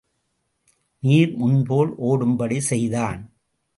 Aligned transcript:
நீர் 1.03 1.33
முன்போல் 1.35 1.91
ஓடும்படி 1.99 2.57
செய்தான். 2.69 3.21